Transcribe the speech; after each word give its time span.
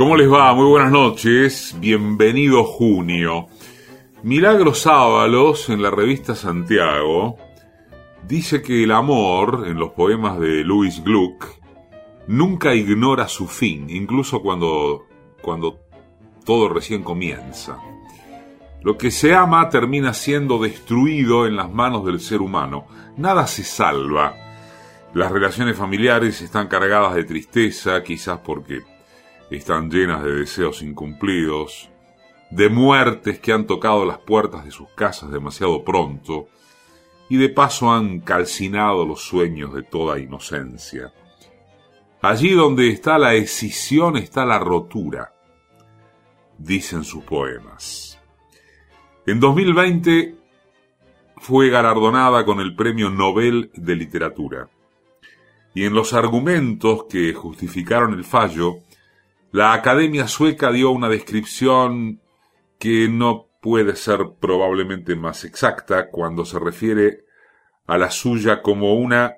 ¿Cómo 0.00 0.16
les 0.16 0.32
va? 0.32 0.54
Muy 0.54 0.64
buenas 0.64 0.90
noches. 0.90 1.76
Bienvenido 1.78 2.64
junio. 2.64 3.48
Milagros 4.22 4.86
Ábalos 4.86 5.68
en 5.68 5.82
la 5.82 5.90
revista 5.90 6.34
Santiago 6.34 7.36
dice 8.26 8.62
que 8.62 8.84
el 8.84 8.92
amor, 8.92 9.64
en 9.66 9.78
los 9.78 9.90
poemas 9.90 10.40
de 10.40 10.64
Louis 10.64 11.04
Gluck, 11.04 11.44
nunca 12.28 12.74
ignora 12.74 13.28
su 13.28 13.46
fin, 13.46 13.90
incluso 13.90 14.40
cuando, 14.40 15.04
cuando 15.42 15.80
todo 16.46 16.70
recién 16.70 17.02
comienza. 17.02 17.76
Lo 18.80 18.96
que 18.96 19.10
se 19.10 19.34
ama 19.34 19.68
termina 19.68 20.14
siendo 20.14 20.58
destruido 20.58 21.46
en 21.46 21.56
las 21.56 21.70
manos 21.70 22.06
del 22.06 22.20
ser 22.20 22.40
humano. 22.40 22.86
Nada 23.18 23.46
se 23.46 23.64
salva. 23.64 24.34
Las 25.12 25.30
relaciones 25.30 25.76
familiares 25.76 26.40
están 26.40 26.68
cargadas 26.68 27.14
de 27.16 27.24
tristeza, 27.24 28.02
quizás 28.02 28.38
porque 28.38 28.80
están 29.56 29.90
llenas 29.90 30.22
de 30.22 30.32
deseos 30.32 30.82
incumplidos, 30.82 31.90
de 32.50 32.68
muertes 32.68 33.38
que 33.38 33.52
han 33.52 33.66
tocado 33.66 34.04
las 34.04 34.18
puertas 34.18 34.64
de 34.64 34.70
sus 34.70 34.88
casas 34.90 35.30
demasiado 35.30 35.84
pronto 35.84 36.48
y 37.28 37.36
de 37.36 37.48
paso 37.48 37.92
han 37.92 38.20
calcinado 38.20 39.06
los 39.06 39.22
sueños 39.22 39.72
de 39.72 39.82
toda 39.82 40.18
inocencia. 40.18 41.12
Allí 42.22 42.50
donde 42.50 42.90
está 42.90 43.18
la 43.18 43.34
escisión 43.34 44.16
está 44.16 44.44
la 44.44 44.58
rotura, 44.58 45.32
dicen 46.58 47.04
sus 47.04 47.24
poemas. 47.24 48.18
En 49.26 49.40
2020 49.40 50.34
fue 51.36 51.70
galardonada 51.70 52.44
con 52.44 52.60
el 52.60 52.74
Premio 52.74 53.10
Nobel 53.10 53.70
de 53.74 53.96
Literatura. 53.96 54.68
Y 55.72 55.84
en 55.84 55.94
los 55.94 56.12
argumentos 56.12 57.04
que 57.08 57.32
justificaron 57.32 58.12
el 58.12 58.24
fallo, 58.24 58.80
la 59.52 59.72
Academia 59.72 60.28
Sueca 60.28 60.70
dio 60.70 60.90
una 60.90 61.08
descripción 61.08 62.20
que 62.78 63.08
no 63.08 63.48
puede 63.60 63.96
ser 63.96 64.20
probablemente 64.40 65.16
más 65.16 65.44
exacta 65.44 66.08
cuando 66.10 66.44
se 66.44 66.58
refiere 66.58 67.24
a 67.86 67.98
la 67.98 68.10
suya 68.10 68.62
como 68.62 68.94
una 68.94 69.34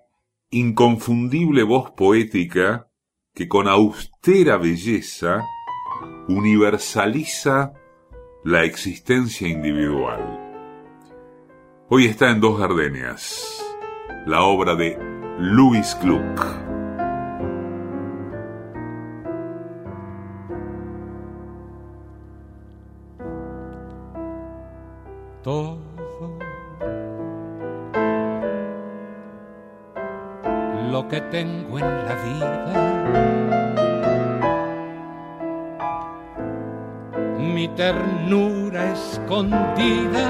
inconfundible 0.50 1.62
voz 1.62 1.92
poética 1.92 2.88
que 3.34 3.48
con 3.48 3.68
austera 3.68 4.58
belleza 4.58 5.42
universaliza 6.28 7.72
la 8.44 8.64
existencia 8.64 9.48
individual. 9.48 10.38
Hoy 11.88 12.06
está 12.06 12.30
en 12.30 12.40
Dos 12.40 12.60
Gardenias, 12.60 13.64
la 14.26 14.42
obra 14.42 14.74
de 14.74 14.98
Louis 15.38 15.96
Gluck. 16.02 16.71
Todo. 25.42 25.76
Lo 30.90 31.08
que 31.08 31.20
tengo 31.22 31.78
en 31.78 32.04
la 32.04 32.14
vida, 32.14 32.74
mi 37.38 37.68
ternura 37.68 38.92
escondida, 38.92 40.28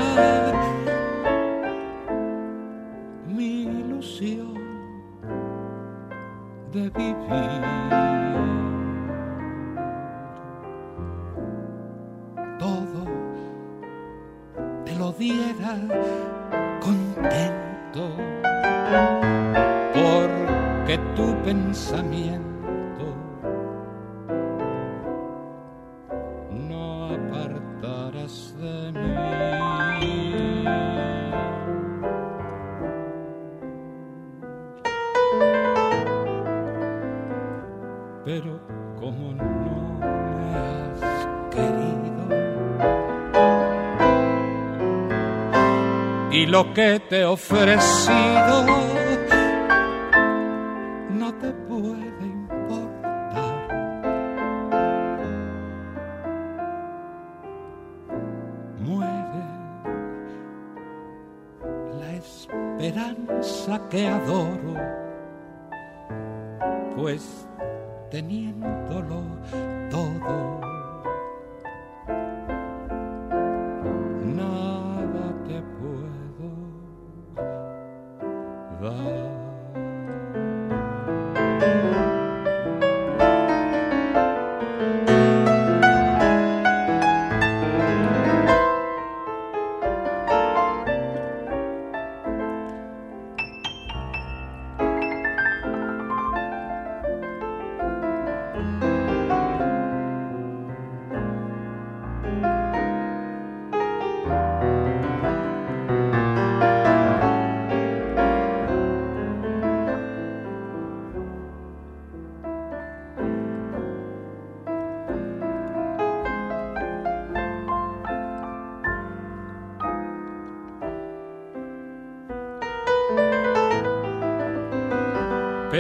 he 47.82 48.41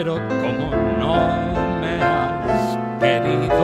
pero 0.02 0.16
como 0.16 0.74
no 0.98 1.14
me 1.80 2.02
has 2.02 2.76
querido. 2.98 3.62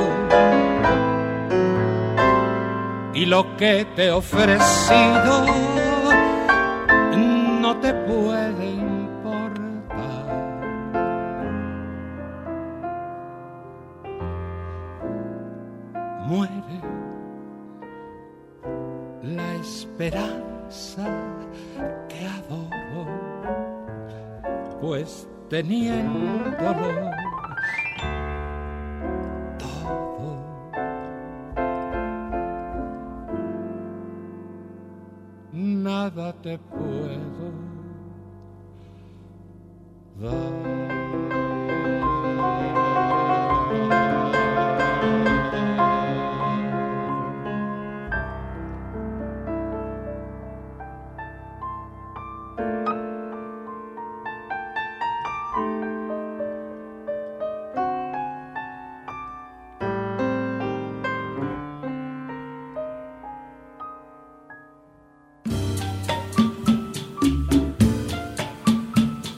Y 3.12 3.26
lo 3.26 3.56
que 3.56 3.84
te 3.96 4.04
he 4.04 4.10
ofrecido 4.12 5.67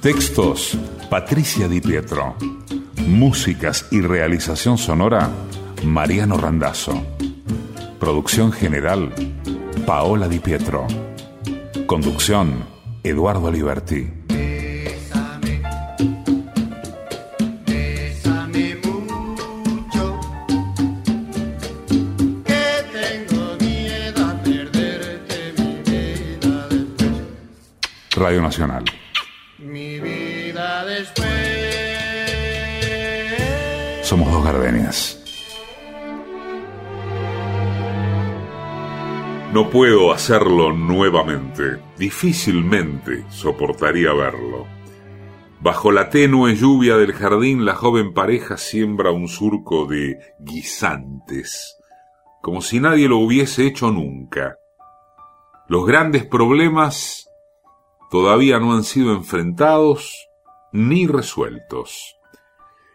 Textos, 0.00 0.78
Patricia 1.10 1.68
Di 1.68 1.82
Pietro. 1.82 2.34
Músicas 3.06 3.86
y 3.90 4.00
realización 4.00 4.78
sonora, 4.78 5.28
Mariano 5.84 6.38
Randazzo. 6.38 7.04
Producción 7.98 8.50
general, 8.50 9.12
Paola 9.84 10.26
Di 10.26 10.38
Pietro. 10.38 10.86
Conducción, 11.86 12.64
Eduardo 13.02 13.52
Liberti. 13.52 14.10
Radio 28.16 28.40
Nacional. 28.40 28.99
No 39.52 39.68
puedo 39.68 40.12
hacerlo 40.12 40.72
nuevamente. 40.72 41.82
Difícilmente 41.98 43.24
soportaría 43.30 44.12
verlo. 44.12 44.68
Bajo 45.60 45.90
la 45.90 46.08
tenue 46.08 46.54
lluvia 46.54 46.96
del 46.96 47.12
jardín, 47.12 47.64
la 47.64 47.74
joven 47.74 48.14
pareja 48.14 48.56
siembra 48.56 49.10
un 49.10 49.26
surco 49.26 49.86
de 49.86 50.20
guisantes, 50.38 51.76
como 52.40 52.62
si 52.62 52.78
nadie 52.78 53.08
lo 53.08 53.18
hubiese 53.18 53.66
hecho 53.66 53.90
nunca. 53.90 54.56
Los 55.66 55.84
grandes 55.84 56.24
problemas 56.24 57.28
todavía 58.08 58.60
no 58.60 58.72
han 58.72 58.84
sido 58.84 59.12
enfrentados 59.16 60.28
ni 60.72 61.08
resueltos. 61.08 62.19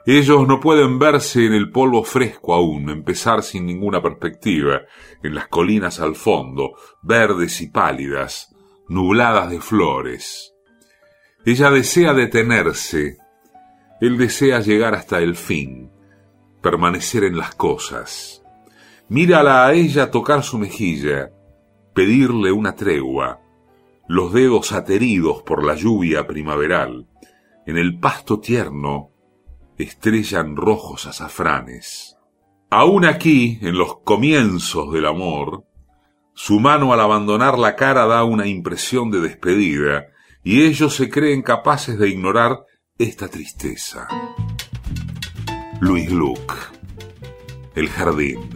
Ellos 0.07 0.47
no 0.47 0.59
pueden 0.59 0.99
verse 0.99 1.47
en 1.47 1.53
el 1.53 1.71
polvo 1.71 2.03
fresco 2.03 2.53
aún, 2.53 2.91
empezar 2.91 3.41
sin 3.41 3.65
ninguna 3.65 4.03
perspectiva, 4.03 4.81
en 5.23 5.33
las 5.33 5.47
colinas 5.47 5.99
al 5.99 6.15
fondo, 6.15 6.73
verdes 7.01 7.59
y 7.61 7.69
pálidas, 7.69 8.55
nubladas 8.87 9.49
de 9.49 9.59
flores. 9.59 10.53
Ella 11.43 11.71
desea 11.71 12.13
detenerse, 12.13 13.17
él 13.99 14.19
desea 14.19 14.59
llegar 14.59 14.93
hasta 14.93 15.17
el 15.19 15.35
fin, 15.35 15.89
permanecer 16.61 17.23
en 17.23 17.37
las 17.37 17.55
cosas. 17.55 18.43
Mírala 19.09 19.65
a 19.65 19.73
ella 19.73 20.11
tocar 20.11 20.43
su 20.43 20.59
mejilla, 20.59 21.31
pedirle 21.95 22.51
una 22.51 22.75
tregua, 22.75 23.41
los 24.07 24.31
dedos 24.33 24.71
ateridos 24.71 25.41
por 25.41 25.65
la 25.65 25.73
lluvia 25.73 26.27
primaveral, 26.27 27.07
en 27.65 27.77
el 27.77 27.97
pasto 27.97 28.39
tierno 28.39 29.14
estrellan 29.77 30.55
rojos 30.55 31.05
azafranes. 31.05 32.17
Aún 32.69 33.05
aquí, 33.05 33.59
en 33.61 33.77
los 33.77 33.99
comienzos 33.99 34.91
del 34.91 35.05
amor, 35.05 35.65
su 36.33 36.59
mano 36.59 36.91
al 36.93 36.99
abandonar 36.99 37.57
la 37.57 37.75
cara 37.75 38.05
da 38.05 38.23
una 38.23 38.47
impresión 38.47 39.11
de 39.11 39.21
despedida, 39.21 40.07
y 40.43 40.63
ellos 40.63 40.95
se 40.95 41.09
creen 41.09 41.41
capaces 41.41 41.97
de 41.97 42.09
ignorar 42.09 42.65
esta 42.97 43.27
tristeza. 43.27 44.07
Luis 45.79 46.11
Luc, 46.11 46.53
El 47.75 47.89
Jardín. 47.89 48.49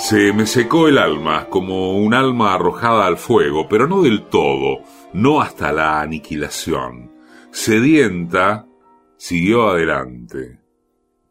Se 0.00 0.32
me 0.32 0.46
secó 0.46 0.88
el 0.88 0.96
alma 0.96 1.48
como 1.50 1.92
un 1.98 2.14
alma 2.14 2.54
arrojada 2.54 3.06
al 3.06 3.18
fuego, 3.18 3.68
pero 3.68 3.86
no 3.86 4.00
del 4.00 4.22
todo, 4.22 4.78
no 5.12 5.42
hasta 5.42 5.72
la 5.72 6.00
aniquilación. 6.00 7.12
Sedienta, 7.50 8.66
siguió 9.18 9.68
adelante. 9.68 10.58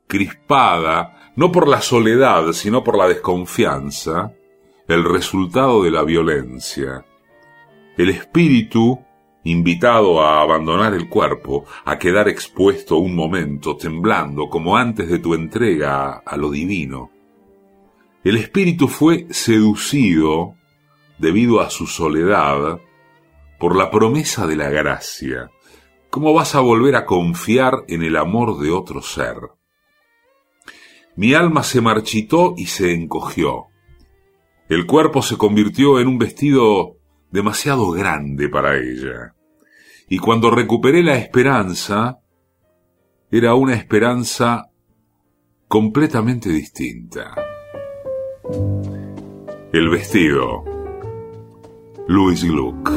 Crispada, 0.06 1.32
no 1.36 1.52
por 1.52 1.68
la 1.68 1.82
soledad, 1.82 2.52
sino 2.54 2.84
por 2.84 2.96
la 2.96 3.08
desconfianza, 3.08 4.34
el 4.88 5.04
resultado 5.04 5.84
de 5.84 5.90
la 5.90 6.04
violencia. 6.04 7.04
El 7.98 8.12
espíritu, 8.12 9.00
invitado 9.46 10.22
a 10.22 10.42
abandonar 10.42 10.94
el 10.94 11.10
cuerpo, 11.10 11.66
a 11.86 11.98
quedar 11.98 12.30
expuesto 12.30 12.98
un 12.98 13.16
momento, 13.16 13.76
temblando 13.76 14.48
como 14.48 14.78
antes 14.78 15.10
de 15.10 15.18
tu 15.18 15.34
entrega 15.34 16.20
a 16.20 16.38
lo 16.38 16.52
divino 16.52 17.10
el 18.24 18.36
espíritu 18.36 18.88
fue 18.88 19.28
seducido, 19.30 20.56
debido 21.18 21.62
a 21.62 21.70
su 21.70 21.88
soledad, 21.88 22.80
por 23.60 23.76
la 23.76 23.90
promesa 23.92 24.46
de 24.46 24.56
la 24.56 24.70
gracia. 24.70 25.50
¿Cómo 26.10 26.34
vas 26.34 26.56
a 26.56 26.60
volver 26.60 26.96
a 26.96 27.06
confiar 27.06 27.86
en 27.88 28.04
el 28.04 28.18
amor 28.18 28.60
de 28.60 28.72
otro 28.72 29.02
ser? 29.02 29.38
Mi 31.16 31.34
alma 31.34 31.64
se 31.64 31.82
marchitó 31.82 32.56
y 32.58 32.66
se 32.66 32.94
encogió. 32.94 33.68
El 34.70 34.86
cuerpo 34.86 35.22
se 35.22 35.38
convirtió 35.38 36.00
en 36.00 36.08
un 36.08 36.18
vestido 36.18 36.98
demasiado 37.32 37.92
grande 37.92 38.50
para 38.50 38.78
ella. 38.78 39.36
Y 40.08 40.18
cuando 40.18 40.50
recuperé 40.50 41.04
la 41.04 41.16
esperanza, 41.16 42.20
era 43.32 43.54
una 43.54 43.76
esperanza 43.76 44.66
completamente 45.68 46.50
distinta. 46.50 47.49
El 49.72 49.90
vestido. 49.90 50.64
Louis 52.08 52.44
Gluck. 52.44 52.90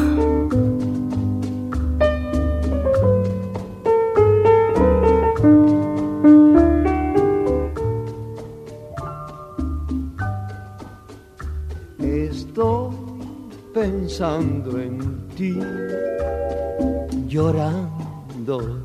Estoy 11.99 12.95
pensando 13.75 14.81
en 14.81 15.29
ti, 15.37 15.59
llorando 17.29 18.83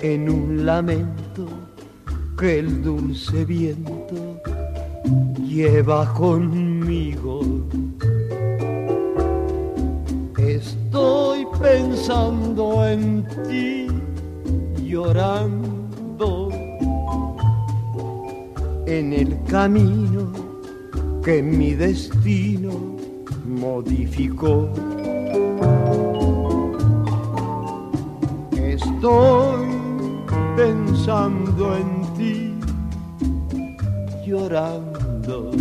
en 0.00 0.30
un 0.30 0.64
lamento 0.64 1.23
que 2.44 2.58
el 2.58 2.82
dulce 2.82 3.42
viento 3.46 4.38
lleva 5.48 6.12
conmigo. 6.12 7.40
Estoy 10.36 11.46
pensando 11.58 12.86
en 12.86 13.26
ti, 13.48 13.86
llorando 14.86 16.50
en 18.84 19.14
el 19.14 19.42
camino 19.44 20.30
que 21.24 21.42
mi 21.42 21.72
destino 21.72 22.72
modificó. 23.46 24.68
Estoy 28.52 29.64
pensando 30.56 31.74
en 31.78 32.03
llorando. 34.34 35.52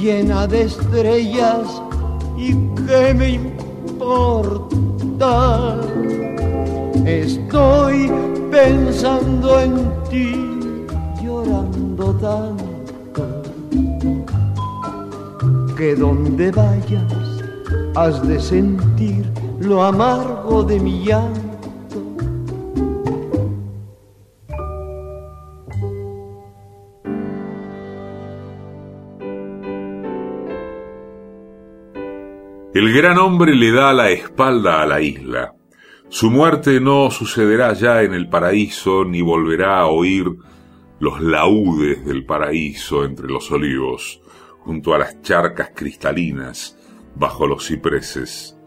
llena 0.00 0.46
de 0.46 0.62
estrellas, 0.62 1.82
¿y 2.38 2.52
qué 2.86 3.12
me 3.14 3.30
importa? 3.30 4.52
Estoy 7.06 8.08
pensando 8.48 9.58
en 9.58 9.74
ti, 10.08 10.36
llorando 11.20 12.14
tanto, 12.14 13.42
que 15.76 15.96
donde 15.96 16.52
vayas 16.52 17.12
has 17.96 18.26
de 18.26 18.38
sentir 18.38 19.24
lo 19.58 19.82
amargo 19.82 20.62
de 20.62 20.78
mi 20.78 21.04
llanto. 21.04 21.42
El 32.74 32.94
gran 32.94 33.18
hombre 33.18 33.56
le 33.56 33.72
da 33.72 33.92
la 33.92 34.10
espalda 34.10 34.82
a 34.82 34.86
la 34.86 35.00
isla 35.00 35.52
su 36.12 36.30
muerte 36.30 36.78
no 36.78 37.10
sucederá 37.10 37.72
ya 37.72 38.02
en 38.02 38.12
el 38.12 38.28
paraíso, 38.28 39.02
ni 39.02 39.22
volverá 39.22 39.80
a 39.80 39.86
oír 39.86 40.26
los 41.00 41.22
laudes 41.22 42.04
del 42.04 42.26
paraíso 42.26 43.06
entre 43.06 43.28
los 43.28 43.50
olivos, 43.50 44.20
junto 44.58 44.92
a 44.92 44.98
las 44.98 45.22
charcas 45.22 45.70
cristalinas, 45.74 46.78
bajo 47.14 47.46
los 47.46 47.66
cipreses. 47.66 48.58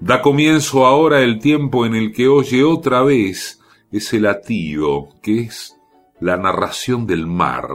Da 0.00 0.20
comienzo 0.22 0.84
ahora 0.84 1.20
el 1.20 1.38
tiempo 1.38 1.86
en 1.86 1.94
el 1.94 2.12
que 2.12 2.26
oye 2.26 2.64
otra 2.64 3.02
vez 3.02 3.60
ese 3.92 4.18
latido 4.18 5.10
que 5.22 5.42
es 5.42 5.76
la 6.18 6.36
narración 6.36 7.06
del 7.06 7.28
mar, 7.28 7.68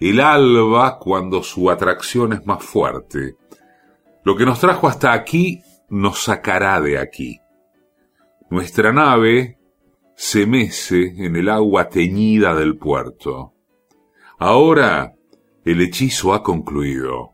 el 0.00 0.18
alba 0.18 0.98
cuando 0.98 1.42
su 1.42 1.70
atracción 1.70 2.32
es 2.32 2.46
más 2.46 2.64
fuerte. 2.64 3.36
Lo 4.24 4.34
que 4.34 4.46
nos 4.46 4.60
trajo 4.60 4.88
hasta 4.88 5.12
aquí 5.12 5.60
nos 5.90 6.24
sacará 6.24 6.80
de 6.80 6.98
aquí. 6.98 7.38
Nuestra 8.48 8.92
nave 8.92 9.58
se 10.14 10.46
mece 10.46 11.14
en 11.16 11.36
el 11.36 11.48
agua 11.48 11.88
teñida 11.88 12.54
del 12.54 12.76
puerto. 12.78 13.52
Ahora 14.38 15.14
el 15.64 15.80
hechizo 15.80 16.32
ha 16.32 16.42
concluido. 16.42 17.30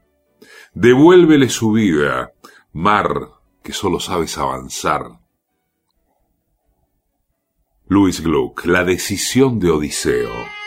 Devuélvele 0.75 1.49
su 1.49 1.73
vida, 1.73 2.33
mar 2.73 3.13
que 3.63 3.73
solo 3.73 4.01
sabes 4.01 4.39
avanzar. 4.39 5.03
Luis 7.87 8.23
Gluck, 8.23 8.65
la 8.65 8.85
decisión 8.85 9.59
de 9.59 9.71
Odiseo. 9.71 10.62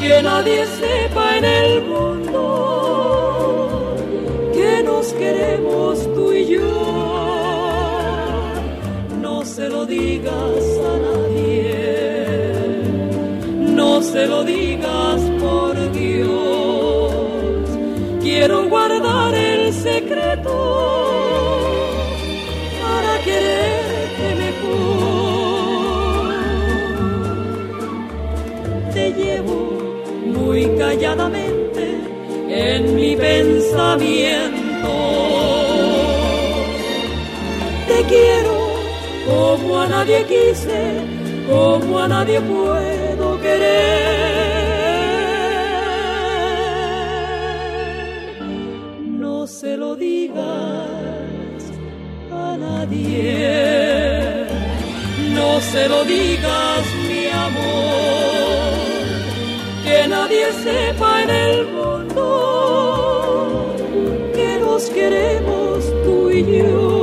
Que 0.00 0.22
nadie 0.22 0.66
sepa 0.66 1.38
en 1.38 1.44
el 1.44 1.82
mundo 1.82 2.44
que 4.52 4.82
nos 4.82 5.06
queremos 5.14 6.14
tú 6.14 6.32
y 6.32 6.46
yo. 6.46 6.70
No 9.22 9.44
se 9.44 9.68
lo 9.68 9.86
digas 9.86 10.62
a 10.92 10.98
nadie, 11.08 11.64
no 13.74 14.02
se 14.02 14.26
lo 14.26 14.44
digas 14.44 14.57
en 32.50 32.94
mi 32.94 33.16
pensamiento. 33.16 34.88
Te 37.86 38.02
quiero 38.04 38.56
como 39.26 39.80
a 39.80 39.86
nadie 39.88 40.24
quise, 40.24 41.00
como 41.48 41.98
a 41.98 42.08
nadie 42.08 42.40
puedo 42.40 43.40
querer. 43.40 44.08
No 49.24 49.46
se 49.46 49.76
lo 49.76 49.96
digas 49.96 50.44
a 52.30 52.56
nadie, 52.58 54.46
no 55.34 55.60
se 55.60 55.88
lo 55.88 56.04
digas 56.04 56.87
nadie 60.38 60.52
sepa 60.62 61.22
en 61.22 61.30
el 61.30 61.66
mundo 61.66 62.24
que 64.34 64.58
nos 64.60 64.90
queremos 64.90 65.84
tú 66.04 66.30
y 66.30 66.58
yo. 66.58 66.97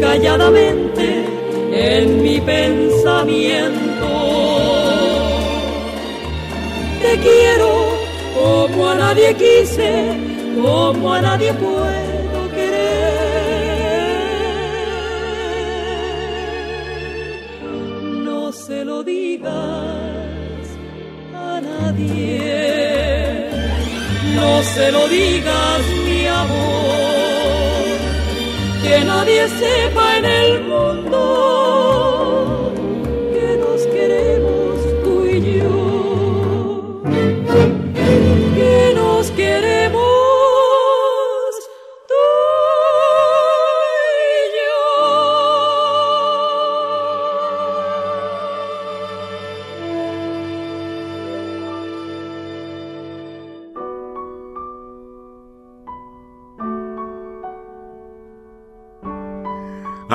Calladamente 0.00 1.24
en 1.72 2.22
mi 2.22 2.40
pensamiento. 2.40 4.08
Te 7.02 7.18
quiero 7.18 7.70
como 8.34 8.90
a 8.90 8.94
nadie 8.94 9.34
quise, 9.34 10.16
como 10.62 11.12
a 11.12 11.20
nadie 11.20 11.52
puede 11.54 12.14
No 24.34 24.62
se 24.62 24.90
lo 24.92 25.06
digas, 25.08 25.82
mi 26.06 26.26
amor, 26.26 26.73
nadie 29.14 29.48
sepa 29.48 30.16
en 30.18 30.24
el 30.24 30.64
mundo 30.64 31.93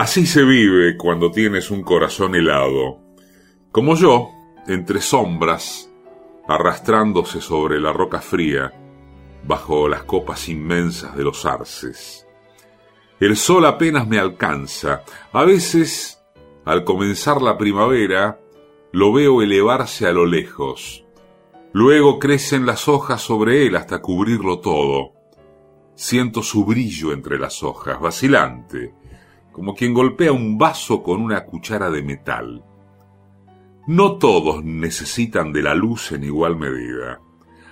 Así 0.09 0.25
se 0.25 0.43
vive 0.43 0.97
cuando 0.97 1.29
tienes 1.29 1.69
un 1.69 1.83
corazón 1.83 2.33
helado, 2.33 2.97
como 3.71 3.95
yo, 3.95 4.31
entre 4.65 5.01
sombras, 5.01 5.87
arrastrándose 6.47 7.41
sobre 7.41 7.79
la 7.79 7.93
roca 7.93 8.19
fría, 8.19 8.73
bajo 9.43 9.87
las 9.87 10.05
copas 10.05 10.49
inmensas 10.49 11.15
de 11.15 11.23
los 11.23 11.45
arces. 11.45 12.25
El 13.19 13.37
sol 13.37 13.67
apenas 13.67 14.07
me 14.07 14.17
alcanza. 14.17 15.03
A 15.31 15.43
veces, 15.43 16.19
al 16.65 16.85
comenzar 16.85 17.39
la 17.39 17.55
primavera, 17.55 18.39
lo 18.91 19.13
veo 19.13 19.43
elevarse 19.43 20.07
a 20.07 20.11
lo 20.11 20.25
lejos. 20.25 21.05
Luego 21.71 22.17
crecen 22.17 22.65
las 22.65 22.87
hojas 22.87 23.21
sobre 23.21 23.67
él 23.67 23.75
hasta 23.75 24.01
cubrirlo 24.01 24.57
todo. 24.57 25.11
Siento 25.93 26.41
su 26.41 26.65
brillo 26.65 27.13
entre 27.13 27.37
las 27.37 27.61
hojas, 27.61 28.01
vacilante, 28.01 28.95
como 29.51 29.75
quien 29.75 29.93
golpea 29.93 30.31
un 30.31 30.57
vaso 30.57 31.03
con 31.03 31.21
una 31.21 31.45
cuchara 31.45 31.89
de 31.89 32.03
metal. 32.03 32.63
No 33.87 34.17
todos 34.17 34.63
necesitan 34.63 35.51
de 35.51 35.63
la 35.63 35.73
luz 35.73 36.11
en 36.11 36.23
igual 36.23 36.55
medida. 36.55 37.19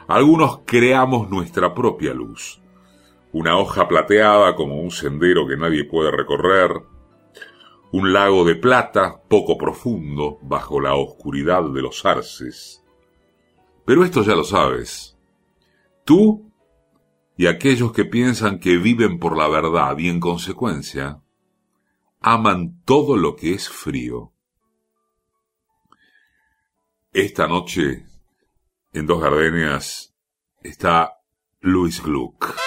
Algunos 0.08 0.62
creamos 0.66 1.30
nuestra 1.30 1.74
propia 1.74 2.14
luz. 2.14 2.62
Una 3.34 3.58
hoja 3.58 3.88
plateada 3.88 4.56
como 4.56 4.82
un 4.82 4.90
sendero 4.90 5.48
que 5.48 5.58
nadie 5.58 5.84
puede 5.84 6.12
recorrer. 6.12 6.72
Un 7.92 8.14
lago 8.14 8.46
de 8.46 8.56
plata 8.56 9.22
poco 9.28 9.58
profundo 9.58 10.40
bajo 10.42 10.80
la 10.80 10.96
oscuridad 10.96 11.64
de 11.64 11.82
los 11.82 12.06
arces. 12.06 12.84
Pero 13.86 14.04
esto 14.04 14.24
ya 14.24 14.34
lo 14.34 14.44
sabes. 14.44 15.18
Tú 16.04 16.52
y 17.38 17.46
aquellos 17.46 17.92
que 17.92 18.06
piensan 18.06 18.60
que 18.60 18.78
viven 18.78 19.20
por 19.20 19.38
la 19.38 19.48
verdad 19.48 19.98
y 20.00 20.10
en 20.10 20.20
consecuencia 20.20 21.22
aman 22.20 22.82
todo 22.84 23.18
lo 23.18 23.36
que 23.36 23.54
es 23.54 23.70
frío. 23.70 24.34
Esta 27.14 27.48
noche, 27.48 28.06
en 28.94 29.06
Dos 29.06 29.22
Gardenias, 29.22 30.16
está 30.62 31.22
Luis 31.62 32.02
Gluck. 32.04 32.67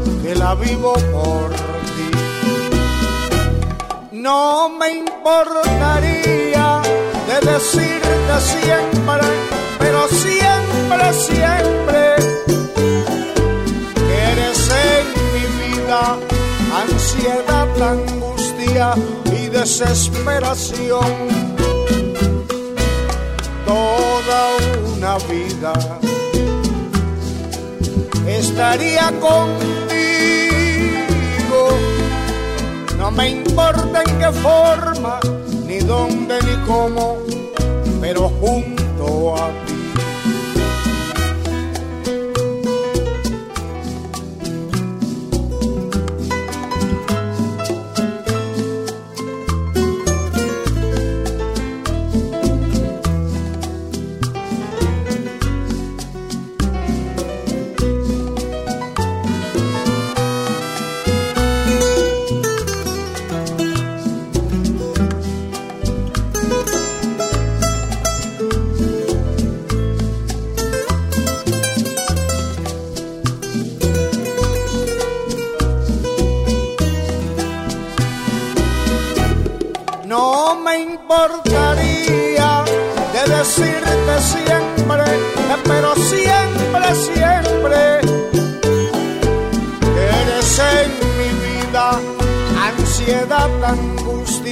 que 0.21 0.35
la 0.35 0.55
vivo 0.55 0.93
por 0.93 1.49
ti. 1.95 2.11
No 4.11 4.69
me 4.69 4.89
importaría 5.03 6.81
de 7.27 7.37
decirte 7.51 8.35
siempre, 8.39 9.27
pero 9.79 10.07
siempre, 10.07 11.13
siempre, 11.13 12.15
que 14.07 14.17
eres 14.33 14.59
en 14.89 15.05
mi 15.33 15.45
vida 15.61 16.01
ansiedad, 16.83 17.69
angustia 17.81 18.93
y 19.37 19.47
desesperación. 19.47 21.11
Toda 23.65 24.41
una 24.95 25.17
vida 25.29 25.73
estaría 28.27 29.11
contigo 29.19 29.90
me 33.15 33.29
importa 33.29 34.03
en 34.05 34.19
qué 34.19 34.31
forma, 34.31 35.19
ni 35.65 35.79
dónde, 35.79 36.39
ni 36.41 36.55
cómo, 36.65 37.17
pero 37.99 38.29
junto 38.29 39.35
a 39.35 39.47
ti. 39.65 39.70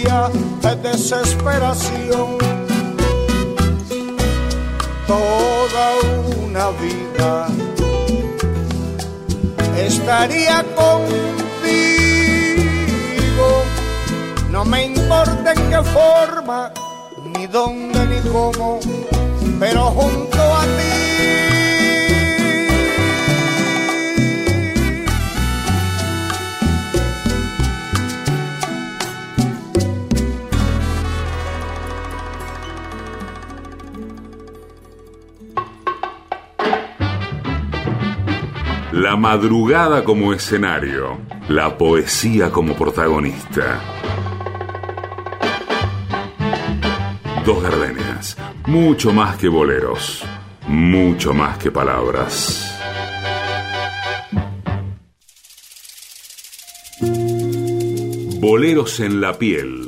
Angustia, 0.08 0.76
desesperación. 0.82 2.38
Toda 5.08 5.96
una 6.46 6.70
vida 6.72 7.48
estaría 9.78 10.64
contigo 10.76 11.30
no 14.52 14.66
me 14.66 14.86
importa 14.86 15.54
en 15.54 15.70
qué 15.70 15.82
forma, 15.84 16.72
ni 17.34 17.48
dónde, 17.48 18.06
ni 18.08 18.30
cómo, 18.30 18.80
pero 19.60 19.86
junto 19.92 20.42
a 20.42 20.64
ti. 20.64 20.99
La 39.00 39.16
madrugada 39.16 40.04
como 40.04 40.34
escenario, 40.34 41.20
la 41.48 41.78
poesía 41.78 42.52
como 42.52 42.76
protagonista. 42.76 43.80
Dos 47.46 47.64
gardenias, 47.64 48.36
mucho 48.68 49.14
más 49.14 49.38
que 49.38 49.48
boleros, 49.48 50.26
mucho 50.68 51.34
más 51.34 51.58
que 51.58 51.72
palabras. 51.72 52.78
Boleros 58.42 59.00
en 59.00 59.22
la 59.22 59.40
piel, 59.40 59.86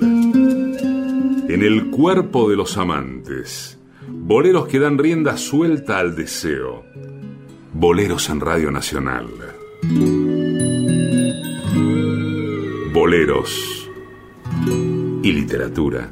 en 1.50 1.64
el 1.64 1.90
cuerpo 1.92 2.50
de 2.50 2.56
los 2.56 2.78
amantes, 2.78 3.78
boleros 4.08 4.70
que 4.70 4.80
dan 4.80 4.98
rienda 4.98 5.36
suelta 5.36 6.00
al 6.00 6.16
deseo, 6.16 6.86
boleros 7.82 8.30
en 8.30 8.40
Radio 8.40 8.70
Nacional. 8.70 9.28
Boleros 12.94 13.90
y 15.24 15.32
literatura 15.32 16.12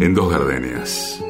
en 0.00 0.14
dos 0.14 0.32
gardenias. 0.32 1.24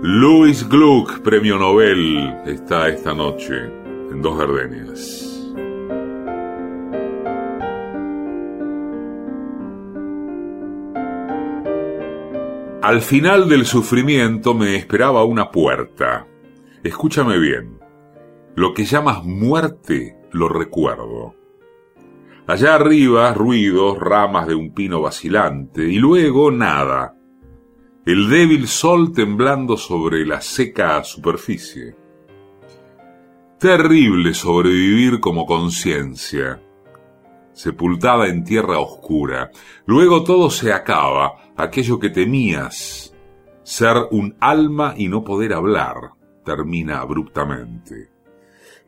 Louis 0.00 0.68
Gluck, 0.68 1.22
premio 1.22 1.58
Nobel, 1.58 2.36
está 2.46 2.88
esta 2.88 3.12
noche 3.12 3.64
en 4.12 4.22
dos 4.22 4.38
gardenias. 4.38 5.33
Al 12.84 13.00
final 13.00 13.48
del 13.48 13.64
sufrimiento 13.64 14.52
me 14.52 14.76
esperaba 14.76 15.24
una 15.24 15.50
puerta. 15.50 16.26
Escúchame 16.82 17.38
bien. 17.38 17.78
Lo 18.56 18.74
que 18.74 18.84
llamas 18.84 19.24
muerte 19.24 20.18
lo 20.32 20.50
recuerdo. 20.50 21.34
Allá 22.46 22.74
arriba, 22.74 23.32
ruidos, 23.32 23.98
ramas 23.98 24.48
de 24.48 24.54
un 24.54 24.74
pino 24.74 25.00
vacilante, 25.00 25.82
y 25.82 25.96
luego 25.96 26.50
nada. 26.50 27.16
El 28.04 28.28
débil 28.28 28.68
sol 28.68 29.12
temblando 29.12 29.78
sobre 29.78 30.26
la 30.26 30.42
seca 30.42 31.02
superficie. 31.04 31.96
Terrible 33.58 34.34
sobrevivir 34.34 35.20
como 35.20 35.46
conciencia, 35.46 36.60
sepultada 37.54 38.28
en 38.28 38.44
tierra 38.44 38.78
oscura. 38.78 39.50
Luego 39.86 40.24
todo 40.24 40.50
se 40.50 40.72
acaba, 40.72 41.52
aquello 41.56 41.98
que 41.98 42.10
temías, 42.10 43.14
ser 43.62 43.96
un 44.10 44.36
alma 44.40 44.94
y 44.96 45.08
no 45.08 45.24
poder 45.24 45.54
hablar, 45.54 46.10
termina 46.44 47.00
abruptamente. 47.00 48.10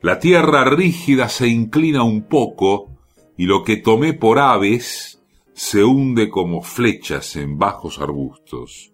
La 0.03 0.19
tierra 0.19 0.65
rígida 0.65 1.29
se 1.29 1.49
inclina 1.49 2.03
un 2.03 2.25
poco 2.25 2.91
y 3.39 3.47
lo 3.47 3.65
que 3.65 3.79
tomé 3.79 4.13
por 4.13 4.39
aves 4.39 5.23
se 5.55 5.83
hunde 5.83 6.29
como 6.29 6.61
flechas 6.61 7.37
en 7.37 7.57
bajos 7.57 7.99
arbustos. 7.99 8.93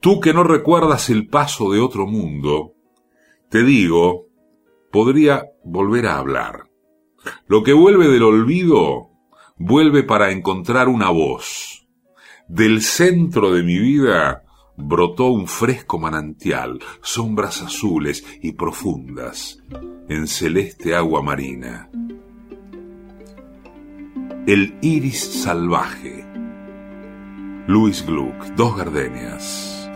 Tú 0.00 0.18
que 0.18 0.32
no 0.32 0.44
recuerdas 0.44 1.10
el 1.10 1.28
paso 1.28 1.70
de 1.70 1.80
otro 1.80 2.06
mundo, 2.06 2.72
te 3.50 3.62
digo, 3.62 4.26
podría 4.90 5.44
volver 5.62 6.06
a 6.06 6.18
hablar. 6.18 6.71
Lo 7.46 7.62
que 7.62 7.72
vuelve 7.72 8.08
del 8.08 8.22
olvido, 8.22 9.10
vuelve 9.56 10.02
para 10.02 10.30
encontrar 10.30 10.88
una 10.88 11.10
voz. 11.10 11.86
Del 12.48 12.82
centro 12.82 13.52
de 13.52 13.62
mi 13.62 13.78
vida 13.78 14.44
brotó 14.76 15.26
un 15.28 15.46
fresco 15.46 15.98
manantial, 15.98 16.80
sombras 17.02 17.62
azules 17.62 18.24
y 18.42 18.52
profundas, 18.52 19.62
en 20.08 20.26
celeste 20.26 20.94
agua 20.94 21.22
marina. 21.22 21.88
El 24.46 24.76
iris 24.82 25.20
salvaje. 25.20 26.26
Luis 27.68 28.04
Gluck, 28.04 28.44
dos 28.56 28.76
gardenias. 28.76 29.88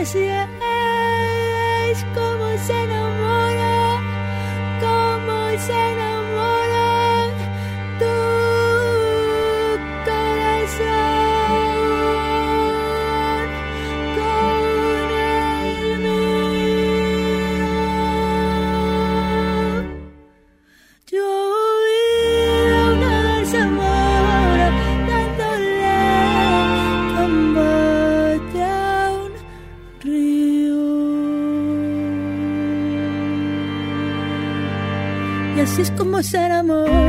desgracia 0.00 0.48
es 1.90 2.04
como 2.14 2.56
se 2.66 2.72
enamora, 2.72 4.00
como 4.80 5.58
se 5.58 5.72
enamora. 5.72 6.19
Y 36.20 36.99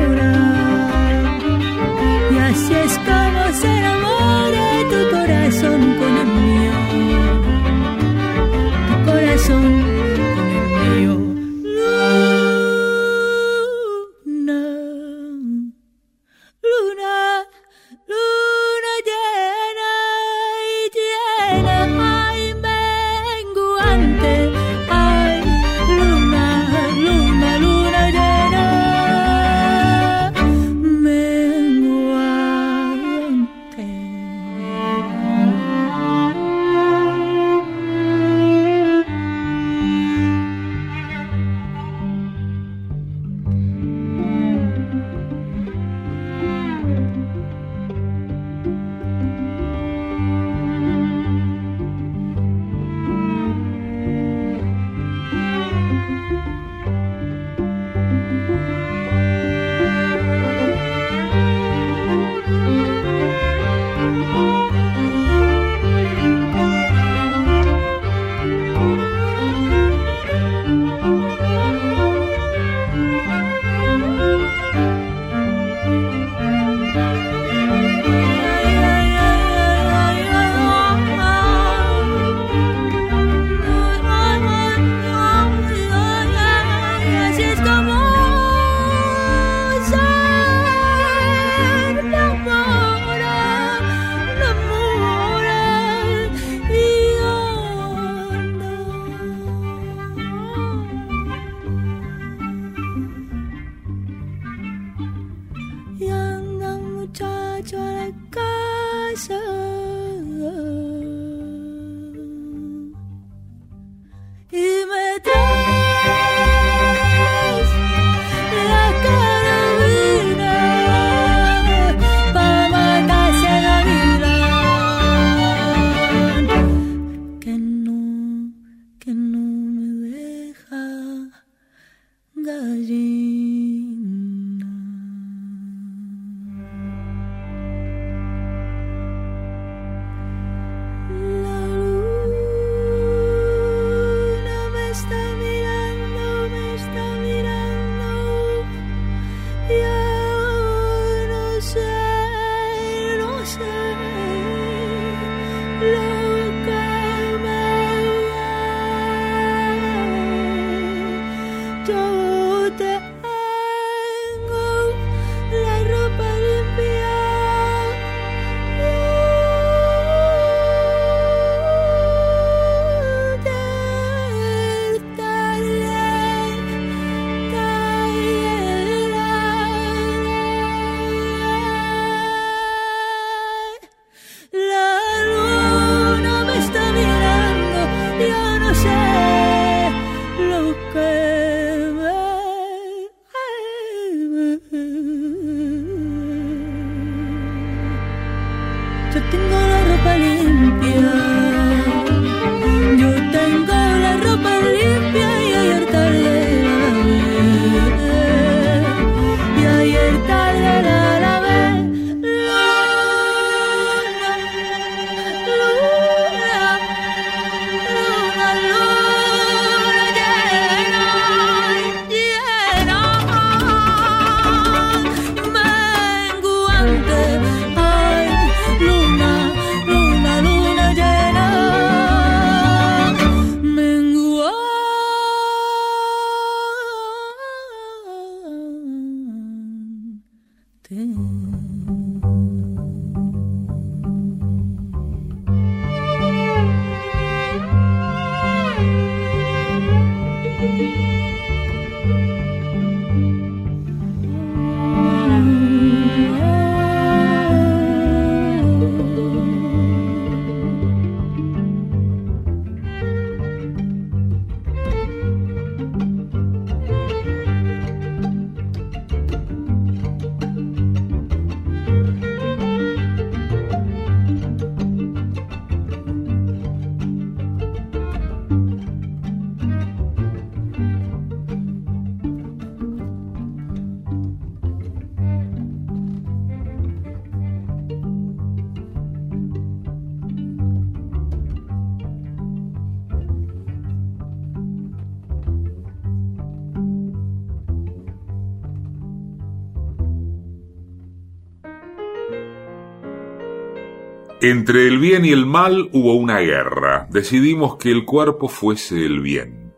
Entre 304.43 304.87
el 304.87 304.97
bien 304.97 305.23
y 305.23 305.29
el 305.29 305.45
mal 305.45 305.91
hubo 305.93 306.15
una 306.15 306.39
guerra. 306.39 307.05
Decidimos 307.11 307.75
que 307.75 307.91
el 307.91 308.05
cuerpo 308.05 308.47
fuese 308.47 309.05
el 309.05 309.19
bien. 309.19 309.75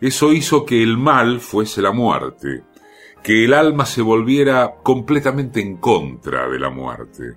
Eso 0.00 0.32
hizo 0.32 0.64
que 0.64 0.82
el 0.82 0.96
mal 0.96 1.40
fuese 1.40 1.82
la 1.82 1.92
muerte, 1.92 2.62
que 3.22 3.44
el 3.44 3.52
alma 3.52 3.84
se 3.84 4.00
volviera 4.00 4.76
completamente 4.82 5.60
en 5.60 5.76
contra 5.76 6.48
de 6.48 6.58
la 6.58 6.70
muerte. 6.70 7.34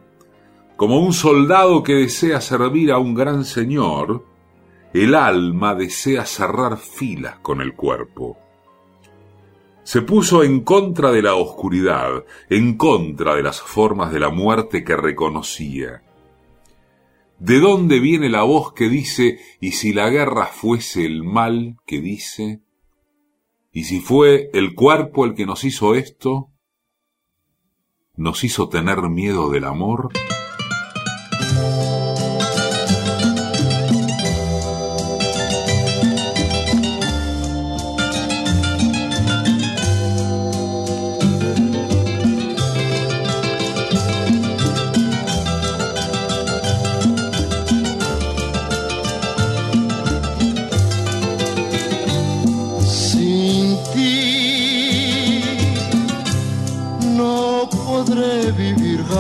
Como 0.77 1.01
un 1.01 1.11
soldado 1.11 1.83
que 1.83 1.95
desea 1.95 2.39
servir 2.39 2.93
a 2.93 2.99
un 2.99 3.15
gran 3.15 3.43
señor, 3.43 4.23
el 4.93 5.13
alma 5.13 5.75
desea 5.75 6.23
cerrar 6.25 6.77
filas 6.77 7.37
con 7.39 7.59
el 7.59 7.73
cuerpo. 7.73 8.37
Se 9.83 10.03
puso 10.03 10.41
en 10.41 10.61
contra 10.61 11.11
de 11.11 11.21
la 11.21 11.35
oscuridad, 11.35 12.23
en 12.49 12.77
contra 12.77 13.35
de 13.35 13.43
las 13.43 13.59
formas 13.59 14.13
de 14.13 14.21
la 14.21 14.29
muerte 14.29 14.85
que 14.85 14.95
reconocía 14.95 16.03
¿De 17.41 17.59
dónde 17.59 17.99
viene 17.99 18.29
la 18.29 18.43
voz 18.43 18.71
que 18.73 18.87
dice, 18.87 19.39
y 19.59 19.71
si 19.71 19.93
la 19.93 20.11
guerra 20.11 20.45
fuese 20.45 21.07
el 21.07 21.23
mal 21.23 21.77
que 21.87 21.99
dice? 21.99 22.61
¿Y 23.71 23.85
si 23.85 23.99
fue 23.99 24.51
el 24.53 24.75
cuerpo 24.75 25.25
el 25.25 25.33
que 25.33 25.47
nos 25.47 25.63
hizo 25.63 25.95
esto? 25.95 26.51
¿Nos 28.15 28.43
hizo 28.43 28.69
tener 28.69 29.01
miedo 29.09 29.49
del 29.49 29.63
amor? 29.63 30.09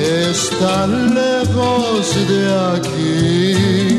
está 0.00 0.86
lejos 0.86 2.14
de 2.28 2.42
aquí. 2.74 3.89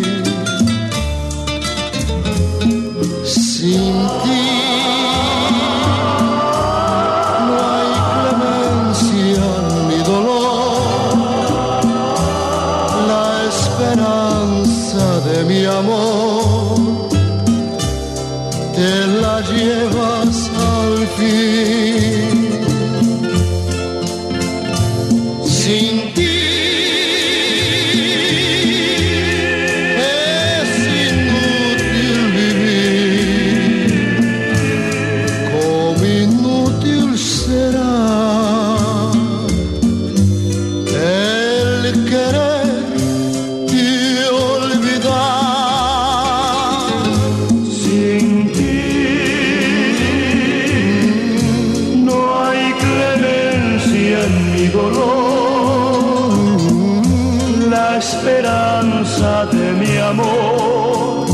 esperanza 58.14 59.46
de 59.46 59.72
mi 59.74 59.98
amor, 59.98 61.26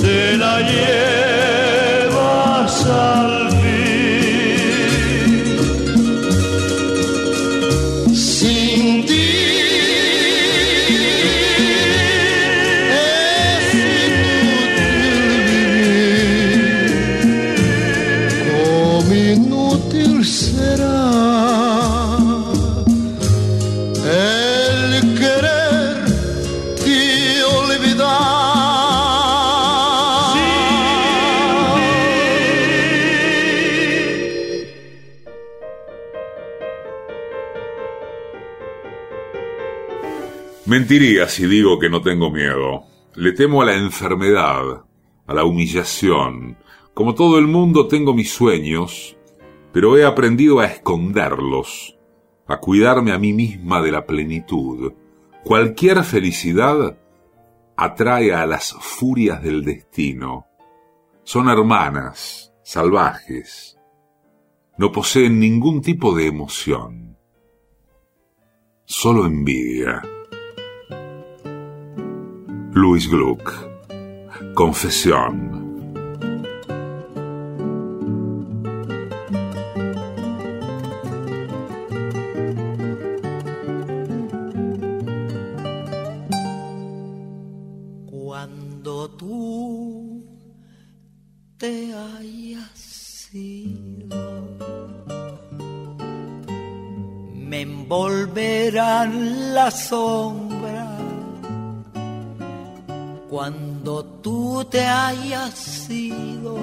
te 0.00 0.36
la. 0.36 0.50
Mentiría 40.90 41.28
si 41.28 41.46
digo 41.46 41.78
que 41.78 41.88
no 41.88 42.02
tengo 42.02 42.32
miedo. 42.32 42.82
Le 43.14 43.30
temo 43.30 43.62
a 43.62 43.64
la 43.64 43.76
enfermedad, 43.76 44.86
a 45.24 45.34
la 45.34 45.44
humillación. 45.44 46.58
Como 46.94 47.14
todo 47.14 47.38
el 47.38 47.46
mundo 47.46 47.86
tengo 47.86 48.12
mis 48.12 48.32
sueños, 48.32 49.16
pero 49.72 49.96
he 49.96 50.04
aprendido 50.04 50.58
a 50.58 50.66
esconderlos, 50.66 51.96
a 52.48 52.58
cuidarme 52.58 53.12
a 53.12 53.20
mí 53.20 53.32
misma 53.32 53.80
de 53.80 53.92
la 53.92 54.04
plenitud. 54.04 54.92
Cualquier 55.44 56.02
felicidad 56.02 56.98
atrae 57.76 58.34
a 58.34 58.44
las 58.44 58.72
furias 58.72 59.44
del 59.44 59.64
destino. 59.64 60.46
Son 61.22 61.48
hermanas, 61.48 62.52
salvajes. 62.64 63.78
No 64.76 64.90
poseen 64.90 65.38
ningún 65.38 65.82
tipo 65.82 66.16
de 66.16 66.26
emoción. 66.26 67.16
Solo 68.86 69.24
envidia. 69.24 70.02
Luis 72.82 73.10
Gluck. 73.10 73.52
Confesión. 74.54 75.34
Cuando 88.06 89.10
tú 89.10 90.24
te 91.58 91.92
hayas 91.92 92.78
sido, 92.78 94.16
me 97.34 97.60
envolverán 97.60 99.52
las 99.52 99.88
sombras 99.88 100.49
cuando 103.30 104.04
tú 104.20 104.66
te 104.68 104.80
hayas 104.80 105.54
sido 105.54 106.56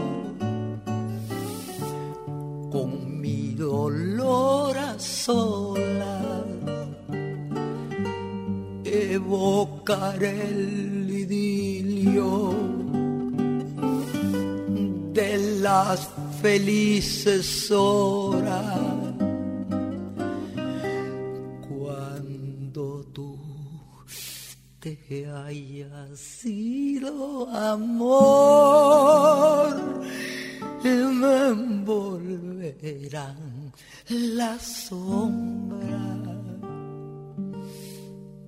con 2.70 3.22
mi 3.22 3.54
dolor 3.54 4.78
a 4.78 5.00
solas 5.00 6.44
evocaré 8.84 10.50
el 10.50 11.10
idilio 11.10 12.54
de 15.14 15.60
las 15.62 16.10
felices 16.42 17.72
horas 17.72 18.87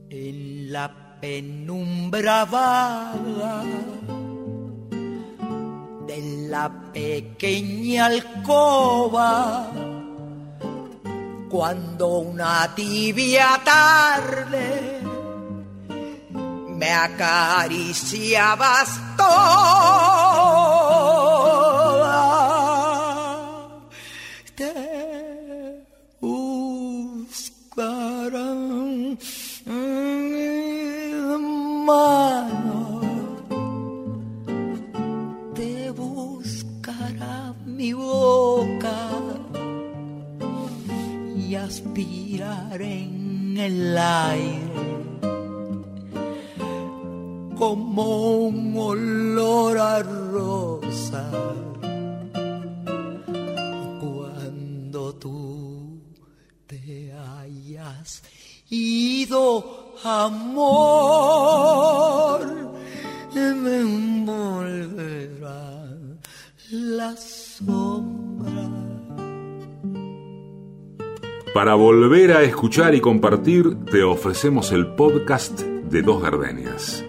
en 0.09 0.71
la 0.71 1.17
penumbra 1.19 2.45
vaga 2.45 3.63
de 6.07 6.47
la 6.49 6.71
pequeña 6.93 8.05
alcoba 8.05 9.67
cuando 11.49 12.19
una 12.19 12.73
tibia 12.73 13.59
tarde 13.65 15.01
me 16.69 16.91
acariciabas 16.91 18.89
toda. 19.17 20.58
Mano, 31.89 33.01
te 35.55 35.89
buscará 35.91 37.53
mi 37.65 37.93
boca 37.93 38.97
y 41.35 41.55
aspirar 41.55 42.79
en 42.81 43.57
el 43.57 43.97
aire 43.97 44.89
como 47.57 48.05
un 48.47 48.77
olor 48.77 49.77
a 49.77 50.03
rosa 50.03 51.25
cuando 53.99 55.15
tú 55.15 56.01
te 56.67 57.11
hayas 57.13 58.23
ido 58.69 59.78
amor 60.03 61.49
me 63.35 63.81
envolverá 63.81 65.85
la 66.71 67.15
sombra 67.15 68.69
Para 71.53 71.75
volver 71.75 72.33
a 72.33 72.41
escuchar 72.43 72.95
y 72.95 73.01
compartir, 73.01 73.85
te 73.85 74.03
ofrecemos 74.03 74.71
el 74.71 74.87
podcast 74.95 75.61
de 75.61 76.01
Dos 76.01 76.21
Gardenias. 76.21 77.05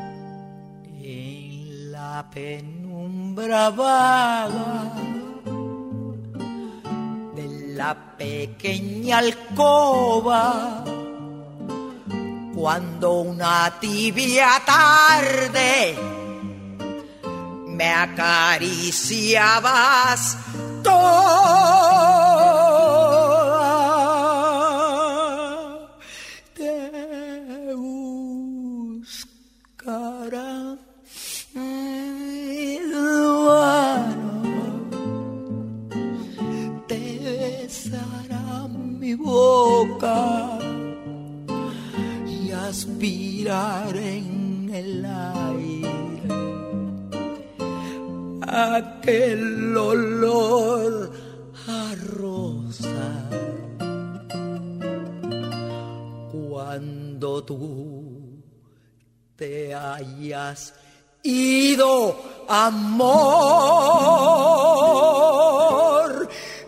penumbra 2.37 3.71
vaga 3.71 4.93
de 7.35 7.47
la 7.79 7.97
pequeña 8.19 9.19
alcoba 9.25 10.85
cuando 12.55 13.21
una 13.21 13.73
tibia 13.81 14.51
tarde 14.67 15.97
me 17.69 17.91
acariciabas 17.91 20.37
toda 20.83 22.16
aspirar 43.49 43.97
en 43.97 44.71
el 44.73 45.05
aire. 45.05 46.29
Aquel 48.43 49.77
olor 49.77 51.13
a 51.69 51.95
rosa. 52.17 53.31
Cuando 56.33 57.45
tú 57.45 58.43
te 59.37 59.75
hayas 59.75 60.75
ido 61.23 62.17
amor 62.49 62.97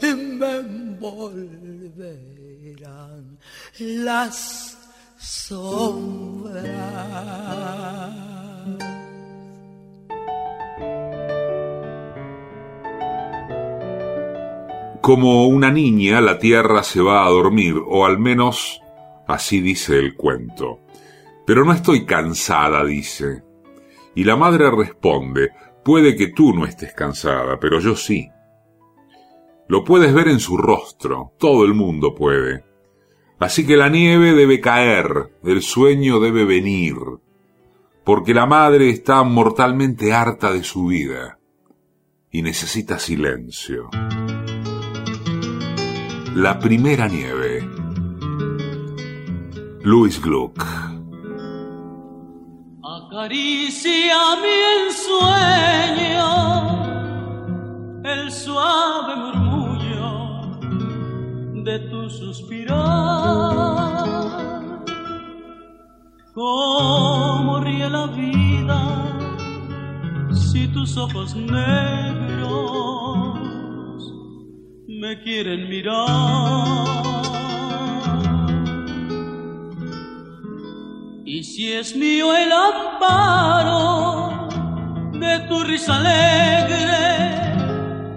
me 0.03 0.57
envolverán 0.57 2.19
las 3.79 4.68
Como 15.01 15.49
una 15.49 15.73
niña, 15.73 16.21
la 16.21 16.39
tierra 16.39 16.85
se 16.85 17.01
va 17.01 17.27
a 17.27 17.31
dormir, 17.31 17.75
o 17.85 18.07
al 18.07 18.21
menos 18.21 18.81
así 19.27 19.61
dice 19.61 19.99
el 19.99 20.15
cuento. 20.15 20.79
Pero 21.45 21.65
no 21.65 21.73
estoy 21.73 22.07
cansada, 22.07 22.85
dice. 22.85 23.43
Y 24.15 24.23
la 24.23 24.37
madre 24.37 24.71
responde, 24.71 25.51
puede 25.85 26.15
que 26.15 26.29
tú 26.29 26.55
no 26.55 26.65
estés 26.65 26.93
cansada, 26.93 27.59
pero 27.59 27.81
yo 27.81 27.97
sí. 27.97 28.31
Lo 29.67 29.83
puedes 29.83 30.15
ver 30.15 30.29
en 30.29 30.39
su 30.39 30.57
rostro, 30.57 31.33
todo 31.39 31.65
el 31.65 31.75
mundo 31.75 32.15
puede. 32.15 32.68
Así 33.39 33.67
que 33.67 33.77
la 33.77 33.89
nieve 33.89 34.35
debe 34.35 34.61
caer, 34.61 35.31
el 35.45 35.63
sueño 35.63 36.19
debe 36.19 36.45
venir, 36.45 36.97
porque 38.05 38.35
la 38.35 38.47
madre 38.47 38.91
está 38.91 39.23
mortalmente 39.23 40.13
harta 40.13 40.53
de 40.53 40.65
su 40.65 40.87
vida 40.87 41.39
y 42.33 42.43
necesita 42.43 42.99
silencio. 42.99 43.91
La 46.35 46.59
primera 46.59 47.07
nieve. 47.07 47.69
Louis 49.83 50.21
Gluck. 50.21 50.61
Acaricia 52.83 54.17
mi 54.43 54.57
ensueño, 54.87 56.25
el 58.05 58.33
suave 58.33 59.17
murmullo 59.17 59.48
de 61.65 61.79
tu 61.91 62.11
suspirar. 62.11 62.77
Cómo 66.35 67.61
ríe 67.61 67.89
la 67.89 68.07
vida 68.07 68.81
si 70.33 70.69
tus 70.69 70.97
ojos 70.97 71.35
negros 71.35 72.19
me 74.89 75.21
quieren 75.23 75.69
mirar. 75.69 76.99
Y 81.25 81.45
si 81.45 81.73
es 81.73 81.95
mío 81.95 82.35
el 82.35 82.51
amparo 82.51 84.49
de 85.13 85.41
tu 85.49 85.63
risa 85.63 85.97
alegre, 85.99 86.97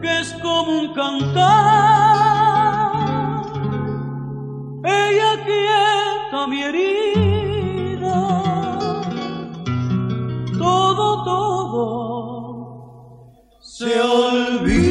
que 0.01 0.19
es 0.21 0.33
como 0.41 0.79
un 0.79 0.93
cantar, 0.93 2.30
ella 4.91 5.31
quieta 5.45 6.47
mi 6.47 6.59
herida, 6.63 8.19
todo, 10.57 11.05
todo 11.23 11.81
se 13.61 13.99
olvida. 14.01 14.90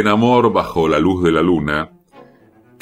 En 0.00 0.08
Amor 0.08 0.52
bajo 0.52 0.88
la 0.88 0.98
luz 0.98 1.22
de 1.22 1.32
la 1.32 1.42
luna 1.42 1.90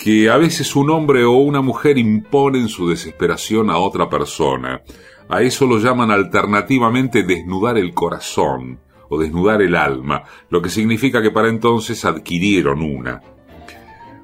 que 0.03 0.31
a 0.31 0.39
veces 0.39 0.77
un 0.77 0.89
hombre 0.89 1.25
o 1.25 1.33
una 1.33 1.61
mujer 1.61 1.99
imponen 1.99 2.69
su 2.69 2.89
desesperación 2.89 3.69
a 3.69 3.77
otra 3.77 4.09
persona. 4.09 4.81
A 5.29 5.43
eso 5.43 5.67
lo 5.67 5.79
llaman 5.79 6.11
alternativamente 6.11 7.23
desnudar 7.23 7.77
el 7.77 7.93
corazón 7.93 8.81
o 9.11 9.19
desnudar 9.19 9.61
el 9.61 9.77
alma, 9.77 10.23
lo 10.49 10.63
que 10.63 10.71
significa 10.71 11.21
que 11.21 11.31
para 11.31 11.49
entonces 11.49 12.07
adquirieron 12.07 12.81
una. 12.81 13.21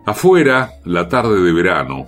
Afuera, 0.07 0.71
la 0.85 1.09
tarde 1.09 1.43
de 1.43 1.53
verano, 1.53 2.07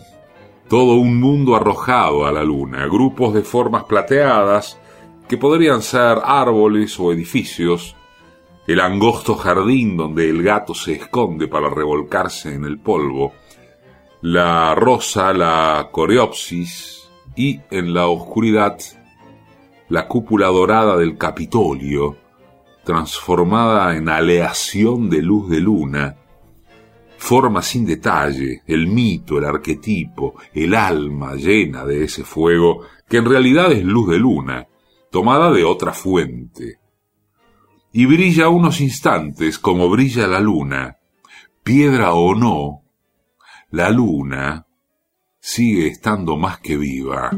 todo 0.69 0.95
un 0.95 1.21
mundo 1.21 1.55
arrojado 1.55 2.25
a 2.25 2.33
la 2.33 2.45
luna, 2.45 2.87
grupos 2.87 3.35
de 3.35 3.43
formas 3.43 3.85
plateadas 3.85 4.81
que 5.29 5.37
podrían 5.37 5.83
ser 5.83 6.21
árboles 6.25 6.99
o 6.99 7.13
edificios, 7.13 7.98
el 8.69 8.81
angosto 8.81 9.35
jardín 9.35 9.97
donde 9.97 10.29
el 10.29 10.43
gato 10.43 10.75
se 10.75 10.93
esconde 10.93 11.49
para 11.49 11.71
revolcarse 11.71 12.55
en 12.55 12.65
el 12.65 12.79
polvo, 12.79 13.33
la 14.21 14.75
rosa, 14.75 15.33
la 15.33 15.89
coreopsis 15.91 17.09
y 17.35 17.61
en 17.71 17.95
la 17.95 18.09
oscuridad 18.09 18.79
la 19.89 20.07
cúpula 20.07 20.49
dorada 20.49 20.99
del 20.99 21.17
Capitolio, 21.17 22.19
transformada 22.85 23.97
en 23.97 24.11
aleación 24.11 25.09
de 25.09 25.23
luz 25.23 25.49
de 25.49 25.61
luna, 25.61 26.17
forma 27.17 27.63
sin 27.63 27.87
detalle, 27.87 28.65
el 28.67 28.87
mito, 28.87 29.39
el 29.39 29.47
arquetipo, 29.47 30.35
el 30.53 30.75
alma 30.75 31.37
llena 31.37 31.87
de 31.87 32.05
ese 32.05 32.23
fuego 32.23 32.83
que 33.09 33.17
en 33.17 33.25
realidad 33.25 33.73
es 33.73 33.83
luz 33.83 34.11
de 34.11 34.19
luna, 34.19 34.67
tomada 35.11 35.51
de 35.53 35.65
otra 35.65 35.95
fuente. 35.95 36.81
Y 37.93 38.07
brilla 38.07 38.49
unos 38.49 38.81
instantes 38.81 39.59
como 39.59 39.89
brilla 39.89 40.27
la 40.27 40.41
luna, 40.41 40.99
piedra 41.63 42.13
o 42.13 42.35
no, 42.35 42.83
la 43.71 43.91
luna 43.91 44.67
sigue 45.41 45.89
estando 45.89 46.37
más 46.37 46.59
que 46.59 46.77
viva. 46.77 47.31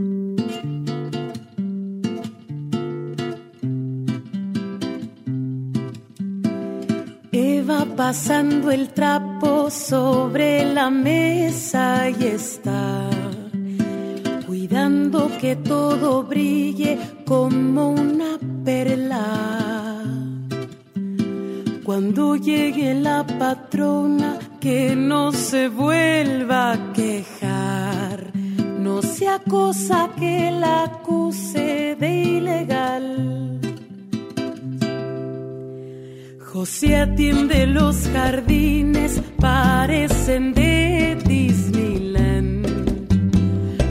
Eva 7.33 7.87
pasando 7.97 8.71
el 8.73 8.89
trapo 8.93 9.71
sobre 9.71 10.65
la 10.75 10.91
mesa 10.91 12.11
y 12.11 12.25
está 12.25 13.09
cuidando 14.47 15.31
que 15.41 15.55
todo 15.55 16.25
brille 16.25 16.99
como 17.25 17.91
una 17.91 18.37
perla. 18.65 19.90
Cuando 21.93 22.37
llegue 22.37 22.95
la 22.95 23.27
patrona, 23.27 24.39
que 24.61 24.95
no 24.95 25.33
se 25.33 25.67
vuelva 25.67 26.71
a 26.75 26.93
quejar, 26.93 28.31
no 28.79 29.03
sea 29.03 29.41
cosa 29.41 30.09
que 30.17 30.53
la 30.53 30.85
acuse 30.85 31.97
de 31.99 32.23
ilegal. 32.37 33.59
José 36.39 36.95
atiende 36.95 37.67
los 37.67 38.09
jardines, 38.13 39.21
parecen 39.41 40.55
de 40.55 41.19
Disneyland. 41.27 42.69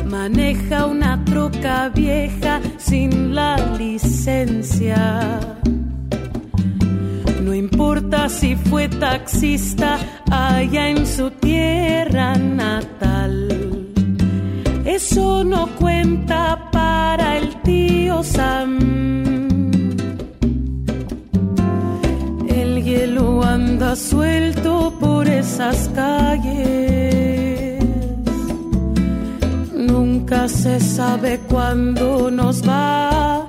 Maneja 0.05 0.85
una 0.85 1.25
troca 1.25 1.89
vieja 1.89 2.61
sin 2.77 3.35
la 3.35 3.57
licencia. 3.77 5.59
No 7.43 7.53
importa 7.53 8.29
si 8.29 8.55
fue 8.55 8.89
taxista 8.89 9.97
allá 10.29 10.89
en 10.89 11.05
su 11.05 11.31
tierra 11.31 12.35
natal. 12.35 13.87
Eso 14.85 15.43
no 15.43 15.67
cuenta 15.77 16.69
para 16.71 17.37
el 17.37 17.55
tío 17.61 18.23
Sam. 18.23 18.79
El 22.47 22.83
hielo 22.83 23.43
anda 23.43 23.95
suelto 23.95 24.93
por 24.99 25.27
esas 25.27 25.89
calles. 25.95 27.83
Nunca 29.73 30.47
se 30.47 30.79
sabe 30.79 31.39
cuándo 31.47 32.29
nos 32.29 32.67
va 32.67 33.48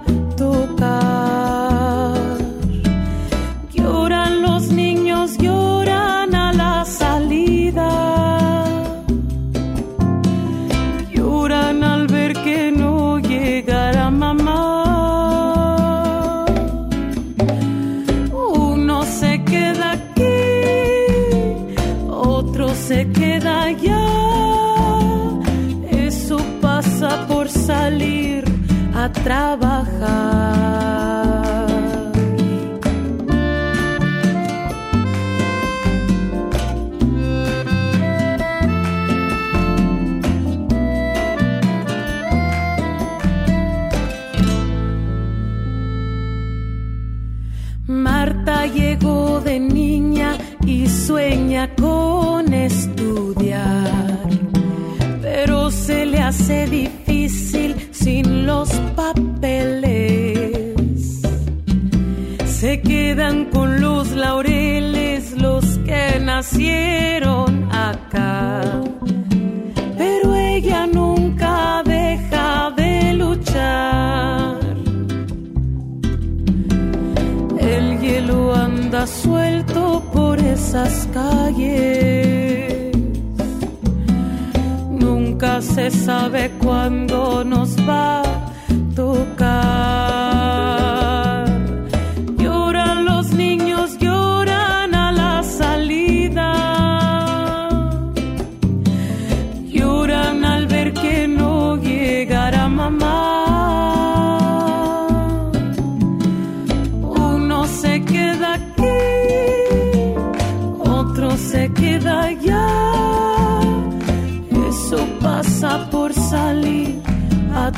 se 85.81 85.91
sabe 85.91 86.51
cuándo 86.59 87.43
nos 87.43 87.75
va 87.89 88.20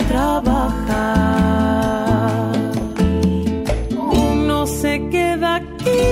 trabajar. 0.09 1.63
Uno 3.91 4.67
se 4.67 5.09
queda 5.11 5.57
aquí, 5.57 6.09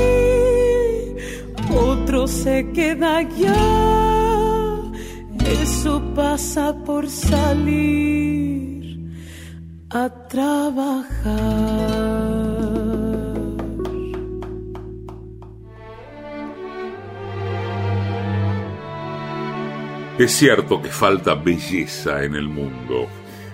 otro 1.75 2.27
se 2.27 2.71
queda 2.73 3.19
allá. 3.19 3.57
Eso 5.63 6.03
pasa 6.15 6.75
por 6.85 7.09
salir 7.09 8.21
a 9.91 10.09
trabajar. 10.29 11.51
Es 20.19 20.33
cierto 20.33 20.83
que 20.83 20.91
falta 20.91 21.35
belleza 21.35 22.23
en 22.23 22.35
el 22.35 22.47
mundo. 22.47 23.09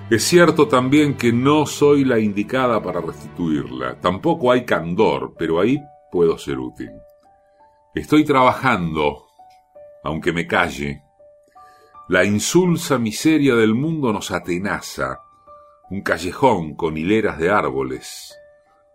Es 0.09 0.23
cierto 0.23 0.69
también 0.69 1.17
que 1.17 1.33
no 1.33 1.67
soy 1.67 2.05
la 2.05 2.19
indicada 2.19 2.81
para 2.83 3.01
restituirla. 3.01 4.01
Tampoco 4.01 4.53
hay 4.53 4.65
candor, 4.65 5.35
pero 5.37 5.61
ahí 5.61 5.81
puedo 6.13 6.39
ser 6.39 6.59
útil. 6.59 6.91
Estoy 7.95 8.25
trabajando, 8.25 9.27
aunque 10.05 10.33
me 10.33 10.47
calle. 10.47 11.03
La 12.09 12.25
insulsa 12.25 12.99
miseria 12.99 13.57
del 13.57 13.75
mundo 13.75 14.13
nos 14.13 14.31
atenaza. 14.31 15.23
Un 15.91 16.03
callejón 16.03 16.77
con 16.77 16.97
hileras 16.97 17.39
de 17.39 17.51
árboles. 17.51 18.33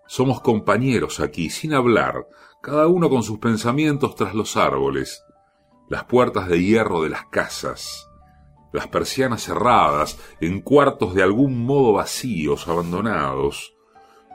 Somos 0.07 0.39
compañeros 0.39 1.19
aquí, 1.19 1.49
sin 1.49 1.73
hablar, 1.73 2.25
cada 2.61 2.87
uno 2.87 3.09
con 3.09 3.23
sus 3.23 3.39
pensamientos 3.39 4.15
tras 4.15 4.33
los 4.33 4.55
árboles 4.55 5.25
las 5.91 6.05
puertas 6.05 6.47
de 6.47 6.63
hierro 6.63 7.03
de 7.03 7.09
las 7.09 7.25
casas, 7.25 8.09
las 8.71 8.87
persianas 8.87 9.43
cerradas 9.43 10.19
en 10.39 10.61
cuartos 10.61 11.13
de 11.13 11.23
algún 11.23 11.65
modo 11.65 11.93
vacíos, 11.93 12.67
abandonados, 12.67 13.75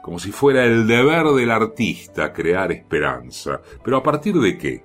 como 0.03 0.19
si 0.19 0.31
fuera 0.31 0.63
el 0.65 0.87
deber 0.87 1.27
del 1.27 1.51
artista 1.51 2.31
crear 2.33 2.71
esperanza. 2.71 3.61
Pero 3.83 3.97
a 3.97 4.03
partir 4.03 4.35
de 4.35 4.57
qué? 4.57 4.83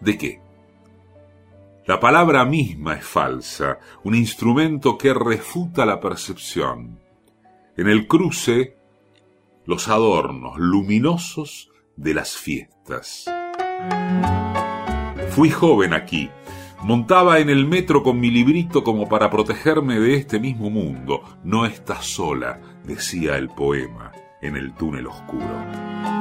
¿De 0.00 0.18
qué? 0.18 0.40
La 1.86 2.00
palabra 2.00 2.44
misma 2.44 2.94
es 2.94 3.04
falsa, 3.04 3.78
un 4.04 4.14
instrumento 4.14 4.96
que 4.96 5.12
refuta 5.12 5.84
la 5.84 6.00
percepción. 6.00 6.98
En 7.76 7.88
el 7.88 8.06
cruce, 8.06 8.78
los 9.66 9.88
adornos 9.88 10.58
luminosos 10.58 11.70
de 11.96 12.14
las 12.14 12.36
fiestas. 12.36 13.26
Fui 15.30 15.50
joven 15.50 15.92
aquí. 15.92 16.30
Montaba 16.84 17.38
en 17.38 17.48
el 17.48 17.66
metro 17.66 18.02
con 18.02 18.20
mi 18.20 18.30
librito 18.30 18.84
como 18.84 19.08
para 19.08 19.30
protegerme 19.30 19.98
de 19.98 20.16
este 20.16 20.38
mismo 20.38 20.68
mundo. 20.68 21.22
No 21.42 21.64
estás 21.64 22.04
sola, 22.04 22.60
decía 22.84 23.38
el 23.38 23.48
poema 23.48 24.12
en 24.42 24.54
el 24.54 24.74
túnel 24.74 25.06
oscuro. 25.06 26.13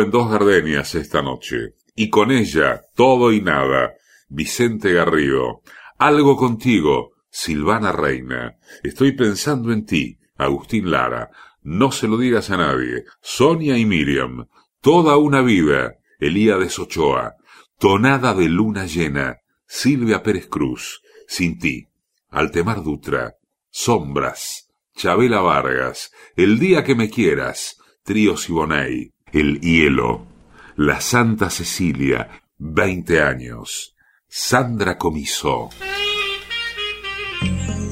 En 0.00 0.10
Dos 0.10 0.30
Gardenias 0.30 0.94
esta 0.94 1.22
noche. 1.22 1.74
Y 1.94 2.10
con 2.10 2.30
ella, 2.30 2.82
todo 2.94 3.32
y 3.32 3.40
nada, 3.40 3.94
Vicente 4.28 4.92
Garrido. 4.92 5.62
Algo 5.98 6.36
contigo, 6.36 7.12
Silvana 7.30 7.92
Reina. 7.92 8.56
Estoy 8.82 9.12
pensando 9.12 9.72
en 9.72 9.84
ti, 9.84 10.18
Agustín 10.36 10.90
Lara. 10.90 11.30
No 11.62 11.92
se 11.92 12.08
lo 12.08 12.16
digas 12.16 12.50
a 12.50 12.56
nadie. 12.56 13.04
Sonia 13.20 13.76
y 13.76 13.84
Miriam. 13.84 14.48
Toda 14.80 15.16
una 15.16 15.42
vida, 15.42 15.96
Elías 16.18 16.78
Ochoa. 16.78 17.34
Tonada 17.78 18.34
de 18.34 18.48
luna 18.48 18.86
llena, 18.86 19.38
Silvia 19.66 20.22
Pérez 20.22 20.48
Cruz. 20.48 21.02
Sin 21.26 21.58
ti, 21.58 21.88
Altemar 22.30 22.82
Dutra. 22.82 23.34
Sombras, 23.70 24.68
Chabela 24.96 25.40
Vargas. 25.40 26.10
El 26.34 26.58
día 26.58 26.82
que 26.82 26.94
me 26.94 27.08
quieras, 27.08 27.76
Trío 28.02 28.36
Siboney, 28.36 29.12
El 29.32 29.60
Hielo, 29.60 30.26
La 30.74 31.00
Santa 31.00 31.50
Cecilia, 31.50 32.42
Veinte 32.58 33.22
años, 33.22 33.94
Sandra 34.26 34.98
Comiso. 34.98 35.68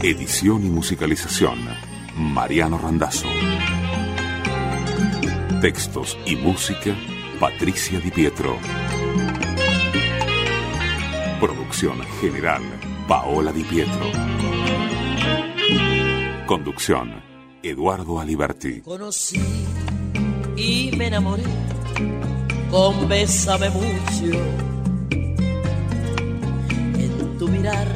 Edición 0.03 0.67
y 0.67 0.69
musicalización, 0.69 1.61
Mariano 2.17 2.77
Randazzo. 2.79 3.29
Textos 5.61 6.19
y 6.27 6.35
música, 6.35 6.97
Patricia 7.39 8.01
Di 8.01 8.11
Pietro. 8.11 8.59
Producción 11.41 12.03
general, 12.21 12.63
Paola 13.07 13.53
Di 13.53 13.63
Pietro. 13.63 14.11
Conducción, 16.47 17.23
Eduardo 17.63 18.19
Aliberti. 18.19 18.83
Y 20.59 20.91
me 20.97 21.07
enamoré 21.07 21.45
con 22.71 23.09
Bésame 23.09 23.71
mucho. 23.71 24.39
En 26.99 27.39
tu 27.39 27.49
mirar 27.49 27.87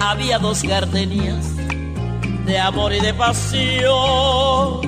había 0.00 0.38
dos 0.38 0.62
gardenias 0.62 1.46
de 2.46 2.58
amor 2.58 2.92
y 2.92 3.00
de 3.00 3.14
pasión. 3.14 4.80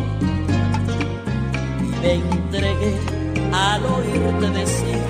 Y 1.81 2.01
me 2.01 2.13
entregué 2.15 2.95
al 3.53 3.85
oírte 3.85 4.51
decir, 4.51 5.01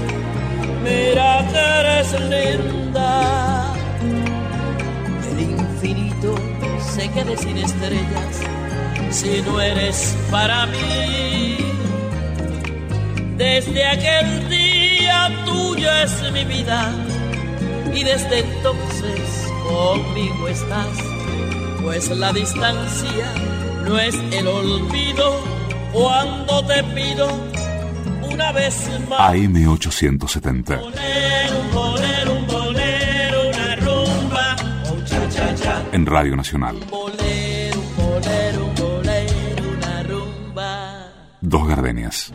mira 0.84 1.46
que 1.50 1.58
eres 1.58 2.12
linda. 2.20 3.74
El 5.30 5.40
infinito 5.40 6.34
se 6.94 7.08
quede 7.08 7.36
sin 7.38 7.56
estrellas 7.56 8.42
si 9.10 9.42
no 9.42 9.60
eres 9.60 10.14
para 10.30 10.66
mí. 10.66 11.75
Desde 13.36 13.84
aquel 13.84 14.48
día 14.48 15.30
tuyo 15.44 15.90
es 16.04 16.32
mi 16.32 16.44
vida 16.44 16.90
y 17.94 18.02
desde 18.02 18.38
entonces 18.40 19.52
conmigo 19.68 20.48
estás, 20.48 20.88
pues 21.82 22.08
la 22.16 22.32
distancia 22.32 23.26
no 23.84 23.98
es 23.98 24.14
el 24.32 24.46
olvido 24.48 25.40
cuando 25.92 26.64
te 26.66 26.82
pido 26.84 27.28
una 28.30 28.52
vez 28.52 28.88
más. 29.08 29.20
AM870. 29.20 30.80
Bolero, 30.80 31.60
un 31.60 31.72
bolero, 31.72 32.32
un 32.34 32.46
bolero, 32.46 33.48
una 33.48 33.76
rumba, 33.76 34.56
oh, 34.90 34.96
cha, 35.04 35.28
cha, 35.28 35.54
cha. 35.54 35.82
En 35.92 36.06
Radio 36.06 36.36
Nacional. 36.36 36.76
Bolero, 36.90 37.80
un 37.80 37.96
bolero, 37.96 38.04
un 38.04 38.06
bolero, 38.06 38.24
una 38.26 38.52
rumba. 38.52 38.55
Dos 41.48 41.68
Gardenias. 41.68 42.32